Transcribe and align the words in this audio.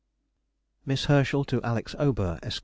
_]MISS 0.83 1.05
HERSCHEL 1.05 1.43
TO 1.43 1.61
ALEX. 1.61 1.93
AUBERT, 1.99 2.39
ESQ. 2.41 2.59